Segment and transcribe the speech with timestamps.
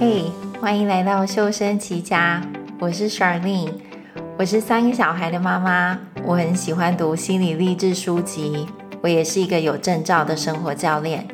[0.00, 0.24] 嘿，
[0.60, 2.42] 欢迎来到修身齐家，
[2.80, 3.74] 我是 Sharlene，
[4.36, 8.66] 我是三个小孩的妈妈，我很喜欢读心理励志书籍，
[9.00, 11.24] 我也是一个有证照的生活教练。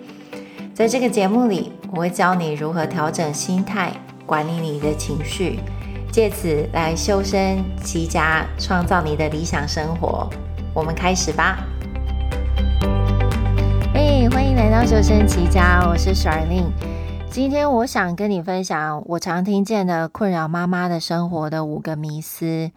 [0.75, 3.93] 在这个节目里，我会教你如何调整心态，
[4.27, 5.61] 管理你的情绪，
[6.13, 10.29] 借此来修身齐家，创造你的理想生活。
[10.75, 11.59] 我们开始吧。
[13.95, 16.71] 嘿，欢迎来到修身齐家，我是 Sharlene。
[17.33, 22.73] 今天我想跟你分享我常听见的困扰妈妈的生活的五个迷思。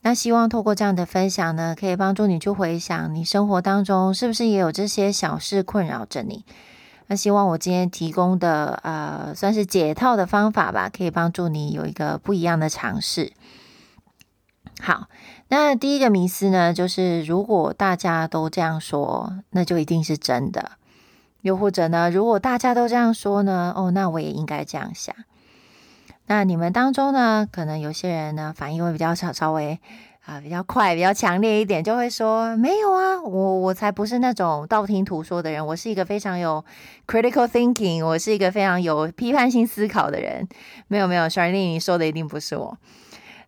[0.00, 6.46] 那希望透过这样的分享呢，可以帮助你去回想你生活当中是不是也有这些小事困扰着你。
[7.08, 13.34] 那希望我今天提供的呃，算是解套的方法吧，可以帮助你有一个不一样的尝试。
[14.80, 15.08] 好，
[15.48, 20.77] 那第一个迷思呢，就是如果大家都这样说，那就一定是真的。
[21.48, 25.14] 又或者呢，如果大家都这样说呢，哦，那我也应该这样想。
[26.26, 29.80] 那你们当中呢，可能有些人呢，反应会比较稍稍微。
[30.28, 36.62] 啊，比较快，比较强烈一点，就会说没有啊，我我才不是那种道听途说的人，我是一个非常有
[37.06, 40.46] critical thinking，我是一个非常有批判性思考的人。
[40.86, 42.76] 没有没有，Shirley，你说的一定不是我。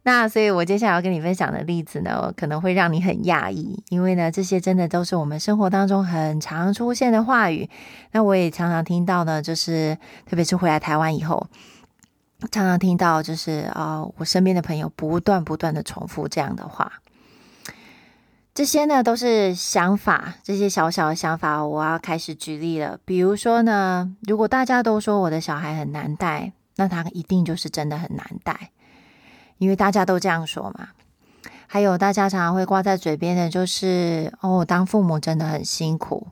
[0.02, 7.68] 那所以，我接下来要跟你分享的例子呢，可能会让你很讶异，因为呢，这些真的都是我们生活当中很常出现的话语。
[8.12, 11.46] 那我也常常听到呢，就是特别是回来台湾以后。
[12.50, 16.90] 常常听到就是啊、我身边的朋友不断不断的重复这样的话，
[18.54, 22.98] 这些呢都是想法，这些小小的想法，我要开始举例了。
[23.04, 28.70] 比如说呢，如果大家都说我的小孩很难带，那他一定就是真的很难带，
[29.60, 30.88] 因为大家都这样说嘛。
[31.68, 36.26] 还有大家常常会挂在嘴边的，就是哦，当父母真的很辛苦，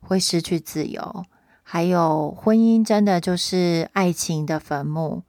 [0.00, 1.24] 会失去自由，
[1.64, 5.24] 还有婚姻真的就是爱情的坟墓。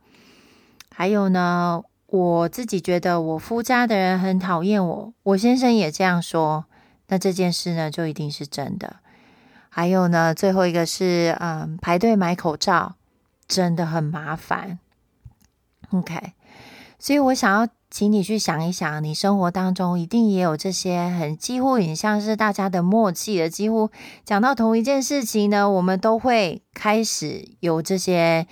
[0.94, 6.66] 还有呢，我自己觉得我夫家的人很讨厌我，我先生也这样说，
[7.08, 8.98] 那这件事呢就一定是真的。
[9.70, 12.96] 还有呢，最后一个是，嗯，排队买口罩
[13.48, 14.78] 真的很麻烦。
[15.90, 16.34] OK，
[17.00, 23.90] 所以我想要请你去想一想，你生活当中一定也有这些很几乎很像是大家的默契的，几乎
[24.24, 28.48] 讲到同一件事情呢，我们都会开始有这些。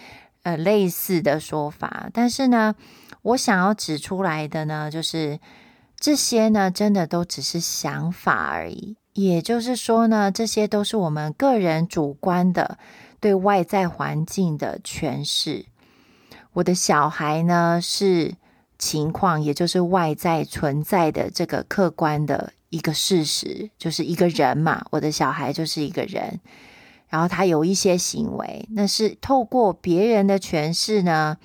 [0.45, 2.75] 呃，类似的说法，但是呢，
[3.21, 5.39] 我想要指出来的呢，就是
[5.97, 8.97] 这些呢，真的都只是想法而已。
[9.13, 12.77] 也就是说呢，这些都是我们个人主观的
[13.21, 15.67] 对外在环境的诠释。
[16.53, 18.35] 我的小孩呢，是
[18.77, 24.85] 情况，也就是外在存在的这个客观的一个事实，就是一个人嘛。
[24.91, 26.39] 我的小孩就是一个人。
[27.09, 31.37] 然后他有一些行为，那是透过别人的诠释呢，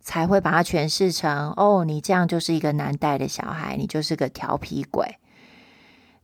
[0.00, 5.16] 才会把它诠释成哦，你这样就是一个难带的小孩，你就是个调皮鬼。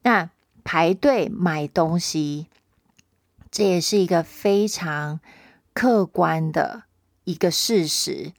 [0.02, 0.30] 那
[0.62, 2.46] 排队买东西，
[3.50, 5.18] 这也是一个非常
[5.74, 6.84] 客观的
[7.26, 8.32] 一个事实，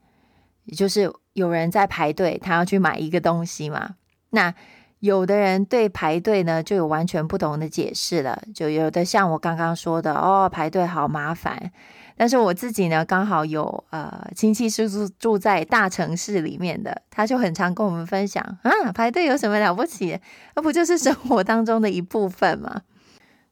[0.65, 3.95] 也就是有人在排队，他要去买一个东西嘛，
[4.31, 4.55] 那。
[4.99, 11.71] 有的人对排队呢就有完全不同的解释了，就有的像我刚刚说的哦，排队好麻烦。
[12.17, 20.19] 但是我自己呢，刚好有呃亲戚是住住在大城市里面的，他就很常跟我们分享啊，排队有什么了不起？
[20.55, 22.81] 那不就是生活当中的一部分吗？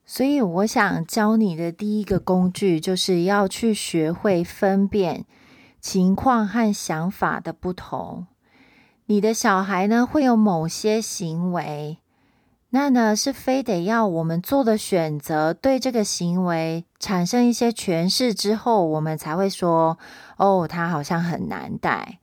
[0.06, 5.26] 所以我想教你的第一个工具，就是要去学会分辨
[5.82, 8.28] 情况和想法的不同。
[9.08, 11.98] 你的小孩呢，会有某些行为，
[12.70, 19.98] 那呢是非得要我们做的选择，对这个行为产生一些诠释之后，我们才会说，
[20.38, 22.20] 哦，他好像很难带。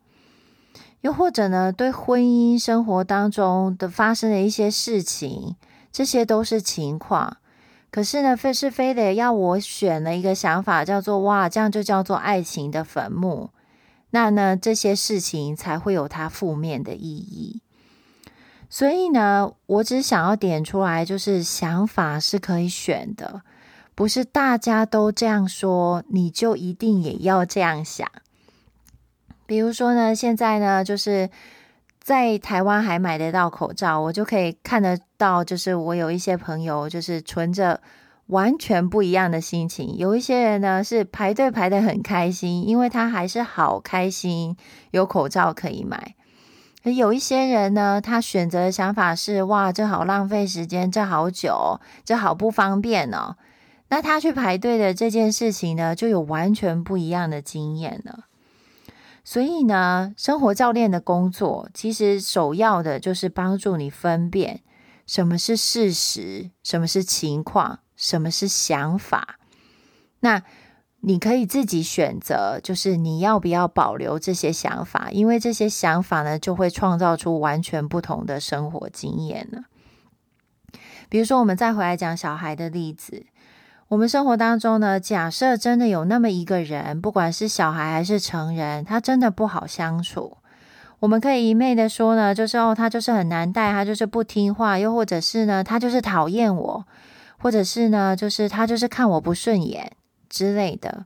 [1.00, 5.56] 又或者呢，对婚姻生活当中的发生的一些事情，
[5.90, 7.38] 这些都是情况。
[7.92, 13.50] 可是呢，非是非得要我选了一个想法，叫做哇，这样就叫做爱情的坟墓。
[14.10, 17.60] 那呢，这些事情才会有它负面的意义。
[18.70, 23.42] 所以呢，我只想要点出来，就是想法是可以选的，
[23.94, 28.10] 不是大家都这样说，你就一定也要这样想。
[29.44, 31.28] 比如说呢，现在呢，就是
[32.02, 37.80] 在台湾还买得到口罩，我就可以看得到，就是我有一些朋友，就是存着。
[38.26, 39.96] 完全不一样的心情。
[39.96, 44.56] 有一些人呢是排队排得很开心，因为他还是好开心，
[44.92, 46.14] 有口罩可以买。
[46.84, 53.36] 有一些人呢，他选择的想法是：哇，这好浪费时间，这好久，这好不方便哦。
[53.88, 58.20] 那他去排队的这件事情呢，就有完全不一样的经验了。
[59.24, 64.62] 所以呢，生活教练的工作其实首要的就是帮助你分辨
[65.06, 69.38] 什么是事实，什么是情况，什么是想法。
[70.20, 70.42] 那
[71.00, 79.62] 你可以自己选择，就是你要不要保留这些想法，因为这些想法呢，就会创造出完全不同的生活经验了。
[81.08, 83.26] 比如说，我们再回来讲小孩的例子。
[83.92, 90.38] 我们生活当中呢，假设真的有那么一个人，不管是小孩还是成人，他真的不好相处。
[91.00, 96.86] 我们可以一昧的说呢，就是哦，他就是很难带，他就是不听话，又或者是呢，他就是讨厌我，
[97.36, 99.92] 或者是呢，就是他就是看我不顺眼
[100.30, 101.04] 之类的。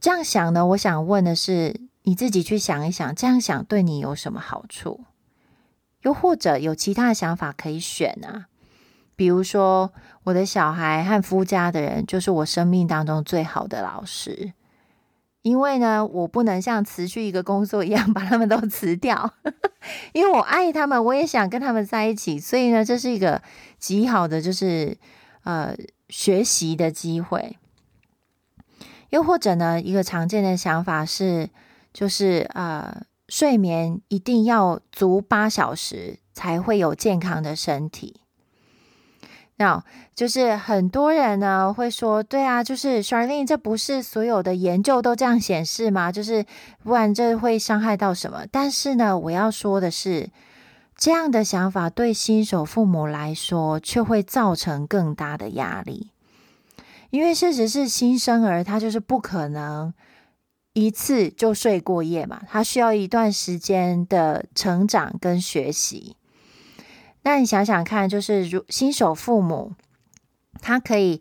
[0.00, 5.04] 这样想呢，我想问的是，你自己去想一想，这样想对你有什么好处？
[6.02, 8.49] 又或者有其他的想法可以选啊？
[9.20, 9.92] 比如说，
[10.24, 14.54] 我的小孩和夫家的人就是我生命当中最好的老师，
[15.42, 19.34] 因为呢，我不能像辞去一个工作一样把他们都辞掉，
[20.14, 23.42] 因为我爱他们，我也想跟他们在一起，所以呢，这是一个
[23.78, 24.96] 极好的就是
[25.44, 25.76] 呃
[26.08, 27.58] 学习的机会。
[29.10, 31.50] 又或者呢，一个常见的想法是，
[31.92, 38.22] 就是呃睡眠一定要足八小时才会有健康的身体。
[39.60, 39.84] 那
[40.14, 46.10] 就是很多人呢会说，对啊，就是 Charlene，这不是所有的研究都这样显示吗？
[46.10, 46.46] 就是
[46.82, 48.46] 不然这会伤害到什么？
[48.50, 50.30] 但是呢，我要说的是，
[50.96, 56.08] 这样的想法对新手父母来说，却会造成更大的压力，
[57.10, 59.92] 因为事实是新生儿他就是不可能
[60.72, 66.16] 一次就睡过夜嘛，他需要一段时间的成长跟学习。
[67.22, 69.74] 那你想想看，就是如新手父母，
[70.62, 71.20] 他可以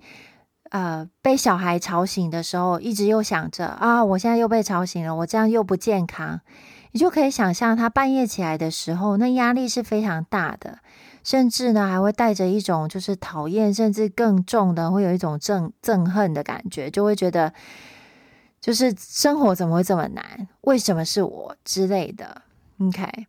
[0.70, 6.40] 呃被小孩吵醒的时候，一直又想着啊，我现在又被吵醒了，我这样又不健康。
[6.92, 10.80] 你就可以想象他半夜起来的时候，那压力是非常大的，
[11.24, 17.54] 甚至呢还会带着一种就是讨厌，甚至更重的，会有一种憎憎恨的感觉，就会觉得
[18.62, 20.48] 就是生活怎么会这么难？
[20.62, 22.42] 为什么是我之类的
[22.80, 23.28] ？OK，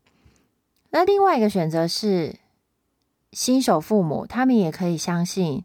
[0.90, 2.39] 那另外一个选择是。
[3.32, 5.64] 新手父母，他们也可以相信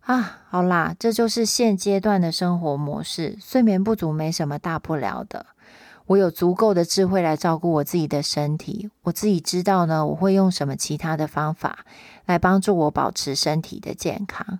[0.00, 5.46] 啊，好啦，这就是现阶段的生活模式，睡眠不足没什么大不了的。
[6.06, 11.84] 我有足够的智慧来照顾我自己的身体，我自己知道呢，我会用什么其他的方法
[12.26, 14.58] 来帮助我保持身体的健康。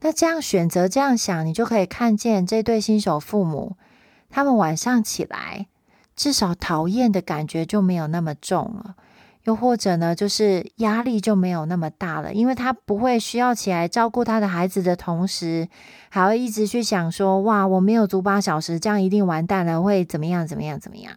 [0.00, 3.76] 那这样选择这样想，你就可以看见这对新手父母，
[4.30, 5.66] 他们晚上起来，
[6.16, 8.96] 至少讨厌的感觉就没有那么重了。
[9.44, 15.68] 又或者呢，就是压力就没有那么大了，因为他不会需要起来照顾他的孩子的同时，
[16.08, 20.46] 还要一直去想说，哇，我没有足八小时，这样一定完蛋了，会怎么样？
[20.46, 20.80] 怎么样？
[20.80, 21.14] 怎么样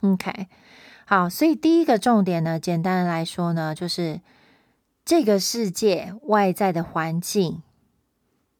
[0.00, 0.48] ？OK，
[1.06, 4.20] 好，所以第一个重点呢，简单来说呢，就是
[5.04, 7.62] 这个世界外在的环境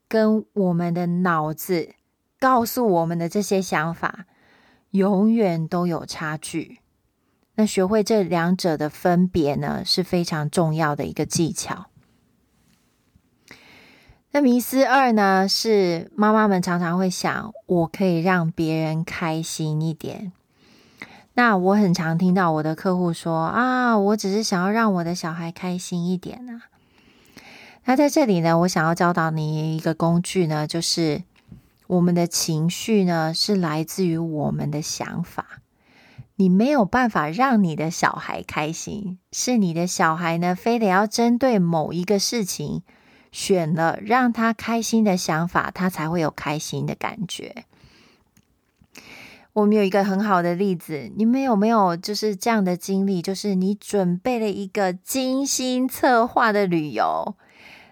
[0.08, 1.90] 跟我们的脑子
[2.40, 4.24] 告诉我们的这些想法，
[4.92, 6.78] 永远都有差距。
[7.60, 11.86] 那学会这两者的分别呢，是非常重要的一个技巧。
[14.30, 20.30] 那迷思二呢，是妈妈们常常会想，我可以让别人开心一点。
[21.34, 26.62] 那我很常听到我的客户说啊，我只是想要让我的小孩开心一点啊。
[27.86, 31.24] 那在这里呢，我想要教导你一个工具呢，就是
[31.88, 35.58] 我们的情绪呢，是来自于我们的想法。
[36.40, 42.82] 你没有办法让你的小孩开心，是你的小孩呢，非得要针对某一个事情，
[43.32, 47.64] 选了让他开心的想法，他才会有开心的感觉。
[49.54, 53.20] 我们有一个很好的例子，你们有没有就是这样的经历？
[53.20, 57.34] 就是你准备了一个精心策划的旅游，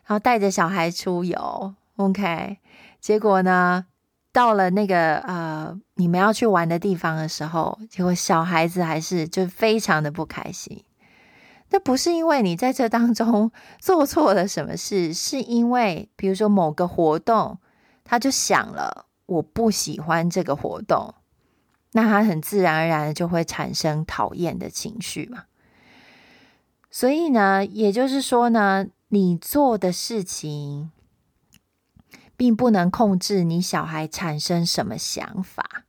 [0.07, 2.59] 然后带着小孩出游，OK，
[3.01, 3.87] 结果呢？
[4.37, 10.85] 到了那个呃，你们要去玩的地方的时候，结果小孩子还是就非常的不开心。
[11.71, 13.51] 那不是因为你在这当中
[13.81, 17.57] 做错了什么事，是因为比如说某个活动，
[18.05, 21.15] 他就想了我不喜欢这个活动，
[21.93, 25.45] 那他很自然而然就会产生讨厌的情绪嘛。
[26.91, 30.91] 所以呢，也就是说呢，你做的事情。
[32.37, 35.85] 并不能控制你小孩产生什么想法，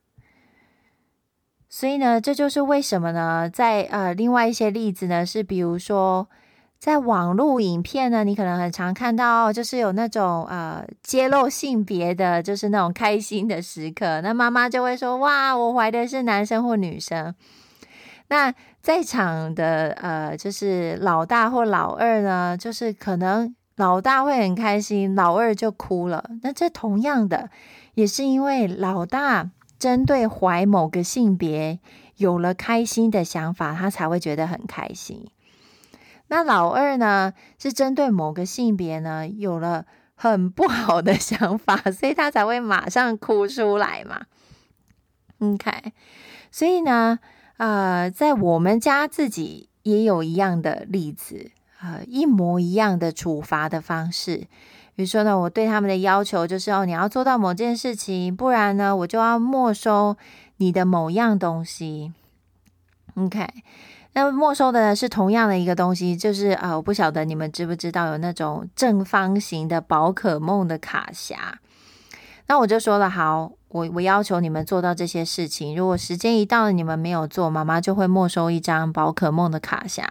[1.68, 3.50] 所以呢，这就是为什么呢？
[3.50, 6.28] 在呃，另外一些例子呢，是比如说，
[6.78, 14.20] 在网络影片呢，你可能很常看到，就是有那种呃揭露性别的，就是那种开心的时刻。
[14.22, 17.34] 那妈妈就会说：“哇，我怀的是男生或女生。”
[18.30, 26.28] 那在场的呃，就是老大或老二呢，就是可能老大会很开心，老二就哭了。
[26.42, 27.48] 那这同样的，
[27.94, 31.78] 也是因为老大针对怀某个性别
[32.16, 35.28] 有了开心的想法，他才会觉得很开心。
[36.26, 44.22] 那老二呢，是针对某个性别呢，有了很不好的想法，所以他才会马上哭出来嘛。
[45.38, 45.70] OK，
[46.50, 47.20] 所以呢，
[47.58, 54.46] 呃，在我们家自己也有一样的例子，呃，一模一样的处罚的方式。
[54.94, 60.16] 比如说呢，我对他们的要求就是哦，你要做到某件事情，不然呢，我就要没收
[60.56, 62.12] 你的某样东西。
[63.14, 63.46] OK。
[64.14, 71.36] 那没收的呢是同样的一个东西，就是啊、呃，我不晓得你们知不知道有那种正方形的宝可梦的卡匣。
[72.48, 80.02] 那我就说了，好，我我要求你们做到这些事情，如果时间一到了你们没有做，妈妈就会没收一张宝可梦的卡匣。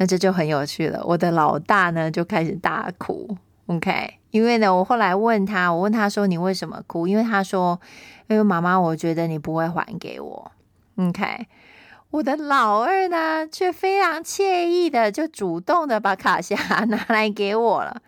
[0.00, 7.06] 那这就很有趣了，我的老大呢就开始大哭，OK，因为呢，我后来问他，我问他说，你为什么哭？
[7.06, 7.78] 因为他说，
[8.26, 10.52] 因为妈妈，我觉得你不会还给我
[10.96, 11.46] ，OK。
[12.12, 18.00] 我的老二呢，却非常惬意的就主动的把卡匣 拿来给我了。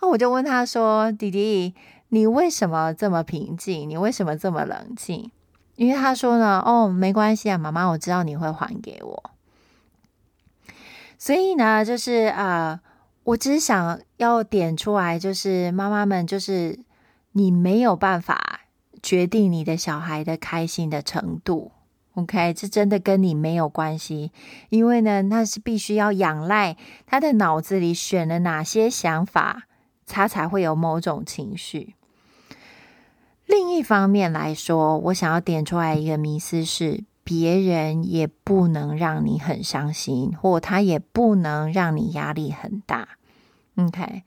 [0.00, 1.74] 那我就问他说：“弟弟，
[2.10, 3.90] 你为什么这么平静？
[3.90, 5.32] 你为什么这么冷静？”
[5.74, 9.30] 因为他说呢：“哦，没关系啊，妈妈，我知道你会还给我。”
[11.22, 12.80] 所以呢，就是啊、
[13.24, 16.80] 我只是想要点出来，就是妈妈们，就是
[17.32, 18.62] 你没有办法
[19.02, 21.72] 决定你的小孩的开心的程度。
[22.14, 24.32] OK，这真的跟你没有关系，
[24.70, 29.64] 因为呢，那是必须要仰赖他的脑子里选了哪些想法，
[30.06, 31.96] 他才会有某种情绪。
[33.44, 43.10] 另一方面来说，我想要点出来一个迷思是：别人也不能让你很伤心，或他也不能让你压力很大。
[43.76, 44.24] OK。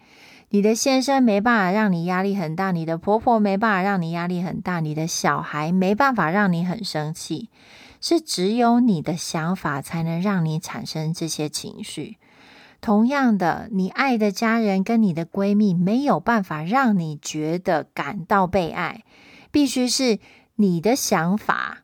[0.52, 7.50] 你的先生没办法让你压力很大，你的婆婆没办法让你压力很大，你的小孩没办法让你很生气，
[8.00, 12.18] 是只有你的想法才能让你产生这些情绪。
[12.80, 19.04] 同样的，你爱的家人跟你的闺蜜没有办法让你觉得感到被爱，
[19.52, 20.20] 必须是
[20.56, 21.83] 你的想法。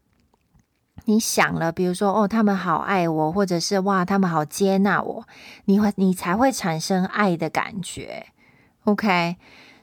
[1.05, 5.27] 你想了，比如说哦，他们好爱我，或者是哇，他们好接纳我，
[5.65, 8.27] 你会你才会产生爱的感觉。
[8.85, 9.37] OK，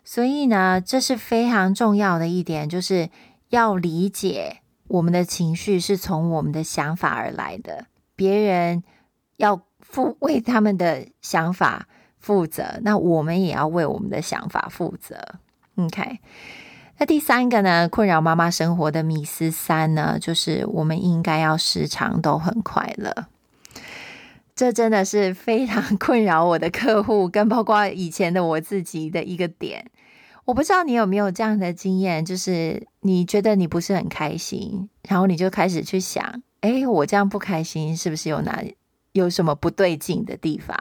[0.04, 3.10] 所以呢，这是非常重要的一点，就是
[3.50, 4.58] 要理解
[4.88, 8.82] 我们的情绪是从我们的想法而来的，别人
[9.36, 11.86] 要负为他们的想法
[12.18, 15.16] 负责，那我们也要为我们的想法负责。
[15.76, 16.18] OK，
[16.98, 23.26] 那第三个呢，困扰妈妈生活的迷思三呢，就是我们应该要时常都很快乐。
[24.54, 29.90] 这真的是非常 困扰我的客户，跟包括以前的我自己的一个点。
[30.46, 38.64] 我不知道你有没有这样的经验，就是你觉得你不是很开心，然后你就开始去想：哎，我这样不开心，是不是有哪
[39.12, 40.78] 有什么不对劲的地方？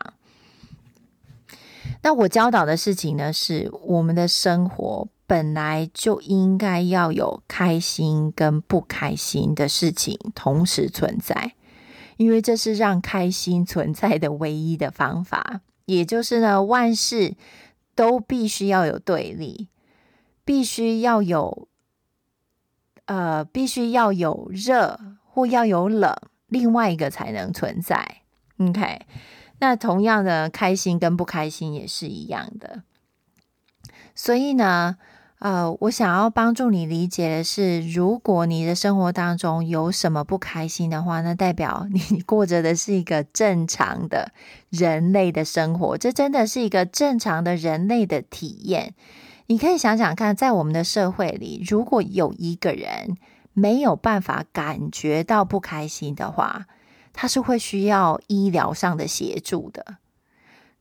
[2.03, 11.53] 那我教导的事情呢，是我们的生活本来就应该要有开心跟不开心的事情同时存在。
[12.17, 17.35] 因为这是让开心存在的唯一的方法， 也就是呢，万事
[17.93, 19.67] 都必须要有对立，
[20.45, 21.67] 必须要有，
[23.07, 26.15] 呃，必须要有热或要有冷，
[26.47, 28.21] 另外一个才能存在。
[28.59, 29.01] OK，
[29.59, 32.83] 那同样的，开心跟不开心也是一样的，
[34.15, 34.95] 所以呢。
[35.39, 44.31] 呃，我想要帮助你理解的是，如果你的生活当中有什么不开心的话，那代表你 过着的是一个正常的
[44.69, 48.95] 人类的生活，这真的是一个正常的人类的体验。
[49.47, 53.17] 你可以想想看，在我们的社会里，如果有一个人
[53.53, 56.65] 没有办法感觉到不开心的话，
[57.13, 59.97] 他是会需要医疗上的协助的。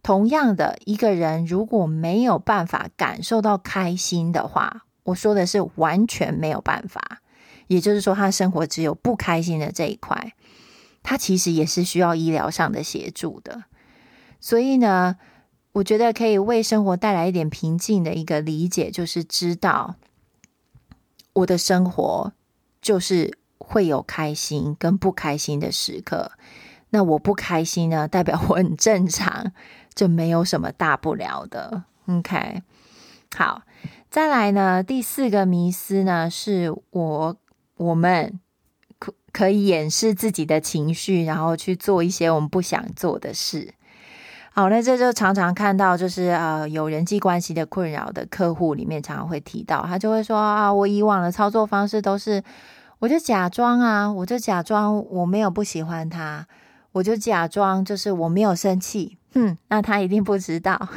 [0.04, 7.22] 同样的，一个人如果没有办法感受到开心的话，我说的是完全没有办法。
[7.68, 10.34] 也就是说，他生活只有不开心的这一块，
[11.02, 13.64] 他其实也是需要医疗上的协助的。
[14.38, 15.16] 所以呢，
[15.72, 19.94] 我觉得可以为生活带来一点平静的一个理解，就是知道
[21.32, 22.34] 我的生活
[22.82, 26.32] 就是会有开心跟不开心的时刻。
[26.90, 29.52] 那我不开心呢，代表我很正常，
[29.94, 31.84] 就没有什么大不了的。
[32.06, 32.62] OK，
[33.36, 33.62] 好，
[34.10, 37.36] 再来呢，第四个迷思呢，是我
[37.76, 38.38] 我们
[38.98, 43.74] 可可以掩饰自己的情绪，然后去做一些我们不想做的事。
[44.52, 52.40] 好，那这就常常看到，就是呃，有人际关系的困扰的客户里面，常常会提到，他就会说啊，我以往的操作方式都是，
[53.00, 56.46] 我就假装啊，我就假装我没有不喜欢他，
[56.92, 60.88] 我就假装就是我没有生气，哼，那他一定不知道。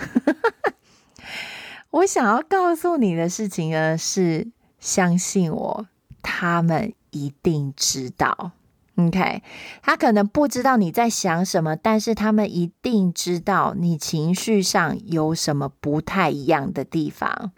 [1.92, 4.48] 我想要告诉你的事情呢，是
[4.80, 5.88] 相信我，
[6.22, 8.52] 他们一定知道。
[8.96, 9.44] OK，
[9.82, 17.52] 他可能不知道你在想什么，但是他们一定知道你情绪上有什么不太一样的地方。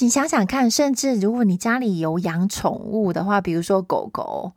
[0.00, 4.52] 你想想看，甚至如果你家里有养宠物的话，比如说狗狗，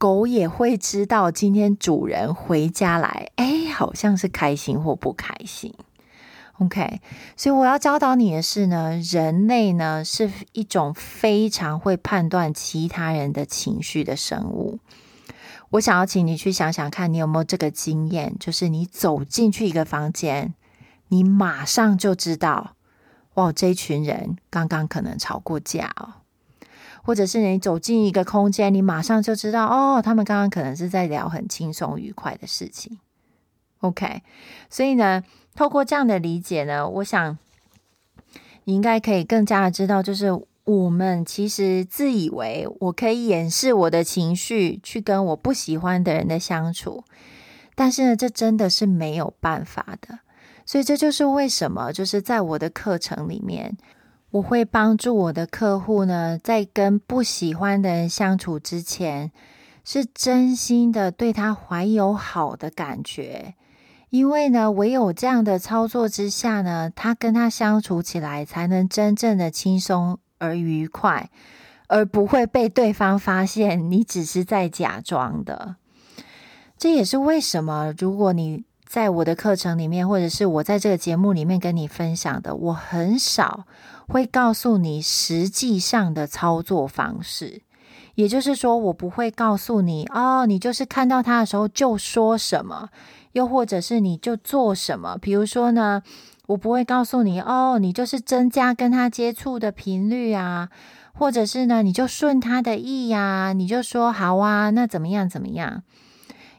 [0.00, 5.74] 狗也会知道今天主人回家来，哎，好像是开心或不开心。
[6.58, 7.02] OK，
[7.36, 14.78] 所以我要教导你的是呢，人类呢是一种非常会判断其他人的情绪的生物。
[15.72, 20.54] 我想要请你去想想看，你有没有这个经验，就是你走进去一个房间，
[21.08, 22.74] 你马上就知道，
[23.34, 26.19] 哇，这群人刚刚可能吵过架哦，
[27.02, 32.98] 或者是你走进一个空间，你马上就知道，哦，他们刚刚可能是在聊很轻松愉快的事情。
[33.80, 34.22] OK，
[34.68, 35.22] 所以呢。
[35.52, 37.36] 透过这样的理解呢，我想
[38.64, 40.28] 你应该可以更加的知道，就是
[40.64, 47.02] 我们其实自以为我可以掩饰我的情绪，去跟我不喜欢的人的相处，
[47.74, 50.20] 但是呢，这真的是没有办法的。
[50.64, 53.76] 所以这就是为什么，就是在我的课程里面，
[54.32, 59.32] 我会帮助我的客户呢，在跟不喜欢的人相处之前，
[59.84, 63.54] 是真心的对他怀有好的感觉。
[64.10, 71.30] 因为呢，唯有这样的操作之下呢，他跟他相处起来才能真正的轻松而愉快，
[71.88, 75.76] 而不会被对方发现你只是在假装的。
[76.76, 83.66] 这也是为什么，如果你在我的课程里面，或者是我在这个节目里面跟你分享的，我很少
[84.10, 87.62] 会告诉你实际上的操作方式。
[88.16, 92.88] 也就是说，我不会告诉你哦，你就是看到他的时候就说什么。
[93.32, 96.02] 又或者是你就做什么，比如说呢，
[96.48, 100.68] 我不会告诉你哦，你就是增加跟他接触的频率啊，
[101.14, 105.84] 或者是呢，你就顺他的意呀，你就说好啊，那怎么样怎么样？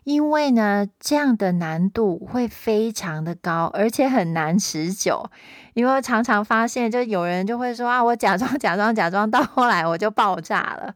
[0.04, 5.30] 因为呢，这样的难度会非常的高，而且很难持久。
[5.74, 10.96] 因为常常发现，就有人就会说啊，我假装假装假装，到后来我就爆炸了，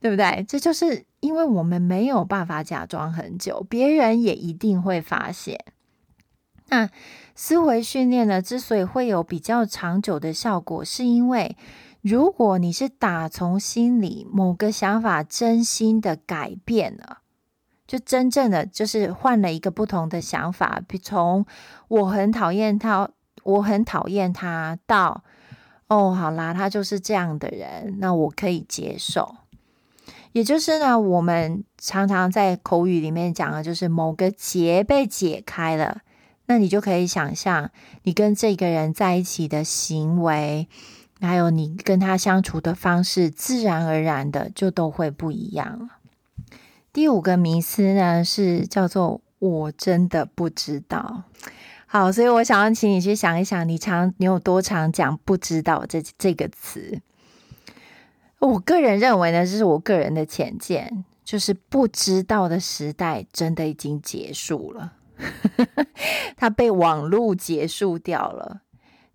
[0.00, 0.44] 对不对？
[0.48, 5.62] 这就是因为我们没有办法假装很久，别人也一定会发现。
[6.68, 6.88] 那
[7.34, 11.56] 思维训练呢，之所以会有比较长久的效果，是因为
[12.00, 17.18] 如果你是打从心里某个想法真心的改变了。
[17.86, 21.46] 就真正的就是换了一个不同的想法，比从
[21.88, 23.08] 我很讨厌他，
[23.44, 25.22] 我很讨厌他到
[25.88, 29.36] 哦，好啦，他就是这样的人，那我可以接受。
[30.32, 36.02] 也就是呢，我们常常在口语里面讲的，就是某个结被解开了，
[36.46, 37.70] 那你就可以想象，
[38.02, 40.68] 你跟这个人在一起的行为，
[41.20, 45.88] 还有你跟他相处的方式，自然而然的就都会不一样了。
[46.96, 51.24] 第五个迷思呢，是叫做“我真的不知道”。
[51.84, 57.02] 好，所以我想要请你去想一想，你常你有多常讲“不知道”这这个词？
[58.38, 64.94] 我个人认为呢，这是我个人的浅见，就是不知道的时代真的已经结束了，
[66.38, 68.62] 它被网络结束掉了。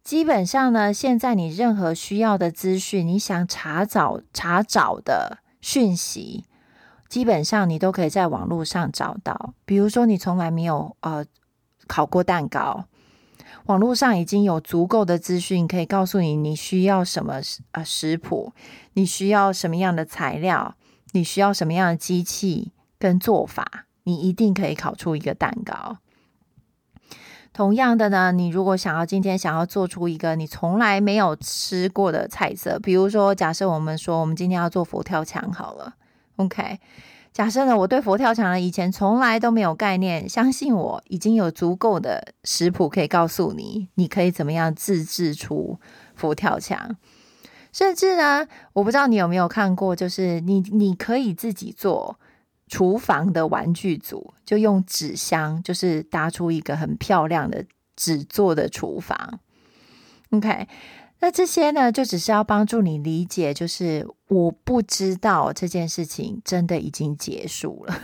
[0.03, 6.45] 基本上呢，现在你任何需要的资讯，你想查找查找的讯息。
[7.11, 11.25] 基本上你都可以在网络上找到，比如说你从来没有呃
[11.85, 12.85] 烤过蛋糕，
[13.65, 17.41] 网络上已经有足够的资讯可以告诉你你需要什么
[17.73, 18.53] 呃食谱，
[18.93, 20.75] 你需要什么样的材料，
[21.11, 25.97] 你需要什么样的机器跟做法，你一定可以烤出一个蛋糕。
[27.51, 35.95] 同样的呢，你如果想要今天想要做出一个你从来没有吃过的菜色，比如说假设我们说我们今天要做佛跳墙好了。
[36.41, 36.79] OK，
[37.31, 45.79] 假设呢，我对佛跳墙呢以前从来都没有概念，相信我已经有足够的食谱可以告诉你，你可以怎么样自制出
[46.15, 46.97] 佛跳墙。
[47.71, 52.19] 甚至呢，我不知道你有没有看过，就是你你可以自己做
[52.67, 57.63] 厨房的玩具组，就用纸箱，就是搭出一个很漂亮的
[57.95, 59.39] 纸做的厨房。
[60.31, 60.67] OK，
[61.21, 68.01] 那这些呢，就只是要帮助你理解，就是我不知道这件事情真的已经结束了，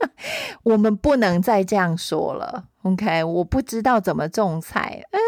[0.64, 2.64] 我们不能再这样说了。
[2.82, 5.20] OK，我不知道怎么种菜，嗯，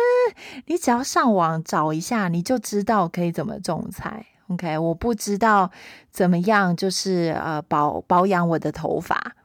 [0.66, 4.24] 你只要上网找一下，你就知道可以怎么种菜。
[4.48, 5.70] OK，我不知道
[6.10, 9.36] 怎么样，就是呃保保养我的头发，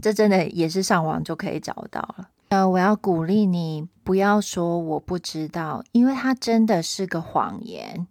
[0.00, 2.30] 这真的也是上网就可以找到了。
[2.50, 8.08] 呃，我要鼓励你不要说我不知道，因为它真的是个谎言。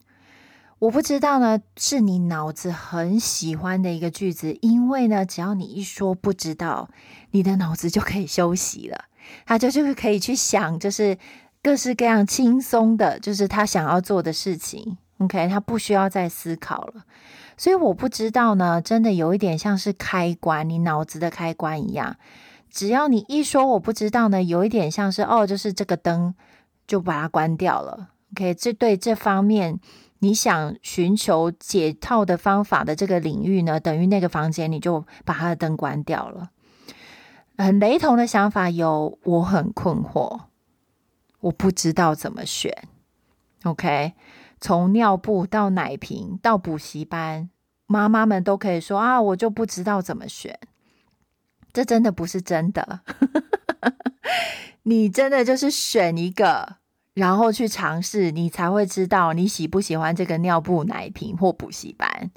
[0.79, 6.89] 我不知道呢，是你脑子很喜欢的一个句子，因为呢，只要你一说不知道，
[7.31, 9.03] 你的脑子就可以休息了，
[9.45, 11.17] 他就就是可以去想，就是
[11.61, 14.97] 各式各样轻松的，就是他想要做的事情。
[15.17, 17.03] OK，他不需要再思考了。
[17.57, 22.15] 所以我不知道呢，真的有一点像是开关，你脑子的开关一样，
[22.69, 26.33] 只要你一说我不知道呢，有一点像是哦，就是这个灯
[26.87, 28.09] 就把它关掉了。
[28.33, 29.79] OK，这对这方面。
[30.21, 36.49] 你想寻求解套的方法的这个领域呢，等于那个房间你就把它的灯关掉了。
[37.57, 40.41] 很雷同的想法有，我很困惑，
[41.39, 42.89] 我不知道怎么选。
[43.63, 44.11] OK，
[44.59, 47.49] 从尿布到奶瓶到补习班，
[47.87, 50.59] 妈妈们都可以说啊，我就不知道怎么选。
[51.73, 53.01] 这真的不是真的，
[54.83, 56.77] 你真的就是选一个。
[57.15, 62.31] 然后去尝试，你才会知道你喜不喜欢这个尿布、奶瓶或补习班。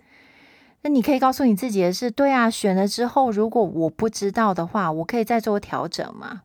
[0.81, 6.43] 那你可以告诉你自己的是：对啊，选了之后，如果我不知道的话，我可以再做调整吗？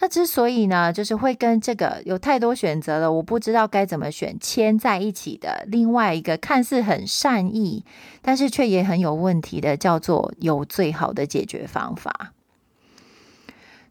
[0.00, 7.84] 那之所以呢，就是会跟这个有太多选择了，我不知道该怎么选牵在一起的另外一个看似很善意，
[8.20, 12.32] 但是却也很有问题的，叫做有最好的解决方法。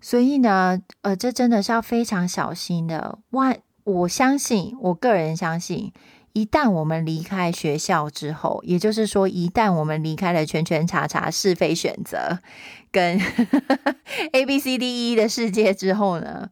[0.02, 3.20] 所以呢，呃，这真的是要非常小心的。
[3.30, 5.94] 万，我相信，我个人相信，
[6.34, 12.40] 一旦我们离开学校之后，也就是说，一旦我们离开了圈圈叉叉是非选择
[12.92, 13.20] 跟
[14.34, 16.50] A B C D E 的世界之后呢，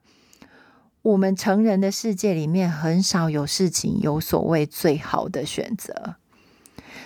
[1.02, 6.16] 我们成人的世界里面很少有事情有所谓最好的选择。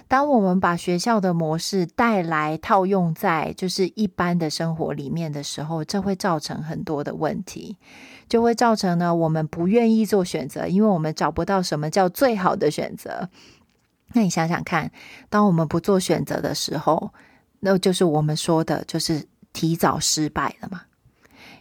[0.07, 7.77] 当我们把学校的模式带来套用在就是一般的生活里面的时候，这会造成很多的问题，
[8.27, 13.29] 就会造成呢，我们不愿意做选择，因为我们找不到什么叫最好的选择。
[14.13, 14.91] 那你想想看，
[15.29, 17.11] 当我们不做选择的时候，
[17.59, 20.83] 那就是我们说的就是提早失败了嘛，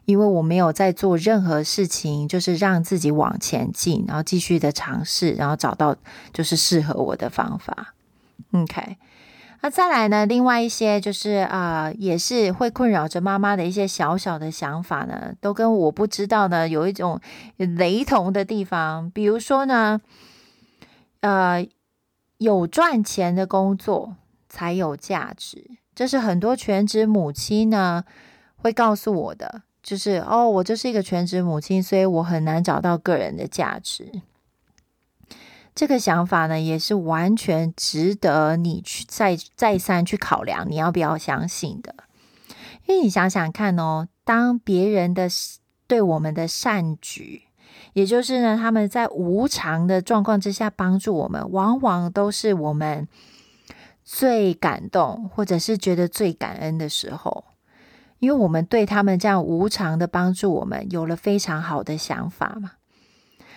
[0.04, 5.96] 因为我没有在做任何事情，就是让自己往前进，然后继续的尝试，然后找到
[6.32, 7.94] 就是适合我的方法。
[8.52, 8.98] OK，
[9.64, 10.26] 那再来呢？
[10.26, 17.18] 另外一些就是啊、也是会困扰着妈妈的一些小小的想法呢，都跟我不知道呢有一种
[17.56, 19.10] 雷同的地方。
[19.10, 19.98] 比如说呢，
[21.20, 21.66] 呃，
[22.36, 24.16] 有赚钱的工作
[24.50, 28.04] 才有价值，这是很多全职母亲呢
[28.56, 34.12] 会告诉我的，就是哦，我就是一个全职母亲，所以我很难找到个人的价值。
[35.74, 41.94] 这个想法呢，也是完全值得你去再再三去考量，你要不要相信的？
[42.86, 45.28] 因为你想想看哦，当别人的
[45.86, 47.42] 对我们的善举，
[47.94, 53.08] 也就是呢，他们在无偿的状况之下帮助我们，往往都是我们
[54.04, 57.44] 最感动，或者是觉得最感恩的时候，
[58.20, 62.72] 因为我们对他们这样无偿的帮助，我们有了非常好的想法嘛。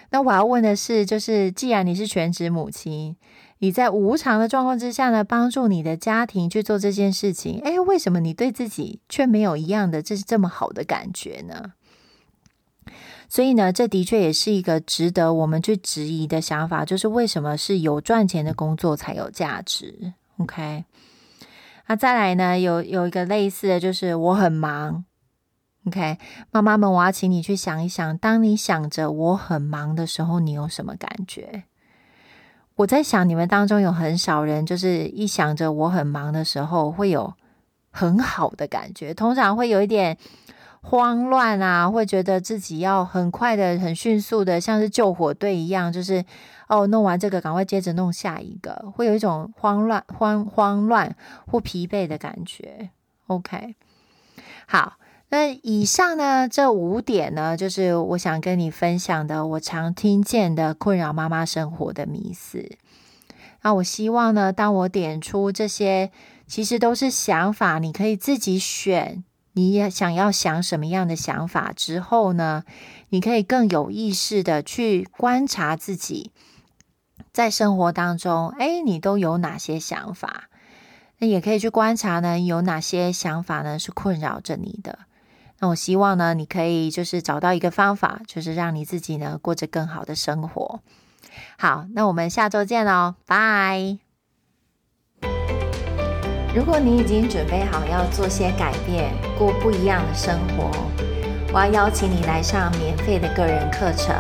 [0.09, 3.15] 那我要问的是，就是既然你是全职母亲，
[3.59, 11.73] 你在无偿的状况之下呢，帮助你的家庭去做这件事情，诶，为什么你对自己却没有一样的这是这么好的感觉呢？
[13.29, 20.85] 所以呢，这的确也是一个值得我们去质疑的想法，就是为什么是有赚钱的工作才有价值？OK，
[21.87, 25.03] 那再来呢，有有一个类似的就是我很忙。
[25.87, 26.17] OK，
[26.51, 31.63] 妈妈们，我要请你去想一想，当你想着我很忙的时候，你有什么感觉？
[32.75, 37.33] 我在想，你们当中有很少人，就是一想着我很忙的时候，会有
[37.89, 40.17] 很好的感觉，通常会有一点
[40.81, 46.25] 慌乱啊，会觉得自己要很快的、很迅速的，像是救火队一样，就是
[46.67, 51.15] 哦，弄完这个，赶快接着弄下一个，会有一种慌乱、慌慌乱
[51.49, 52.89] 或疲惫的感觉。
[53.27, 53.75] OK，
[54.67, 54.97] 好。
[55.29, 62.77] 那以上呢，这五点呢，就是我想跟你分享的，我常听见的困扰妈妈生活的迷思。
[63.61, 66.11] 那我希望呢，当我点出这些
[66.47, 72.63] 其实都是想法，你可以自己选，你也想要想什么样的想法之后呢，
[73.09, 76.31] 你可以更有意识的去观察自己
[77.33, 80.45] 在生活当中，诶，你都有哪些想法？
[81.17, 84.99] 那也可以去观察呢，有哪些想法呢是困扰着你的？
[85.59, 90.81] 那我希望呢，你可以就是找到一个方法，就是让你自己呢过着更好的生活。
[91.57, 93.97] 好，那我们下周见喽，拜。
[96.55, 100.71] 如果你已经准备好要做些改变，过不一样的生活，
[101.53, 104.15] 我要邀请你来上免费的个人课程。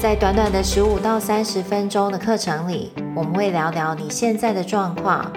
[0.00, 5.30] 在短短的十五到三十分钟的课程里，我们会聊聊你现在的状况。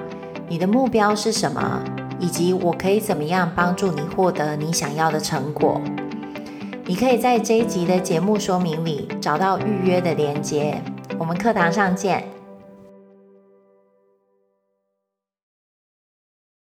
[0.47, 1.83] 你的目标是什么？
[2.23, 5.81] 以及我可以怎么样帮助你获得你想要的成果？
[6.85, 10.81] 你可以在这一集的节目说明里找到预约的链接。
[11.19, 12.23] 我们课堂上见。